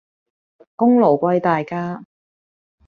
[0.75, 2.03] 功勞歸大家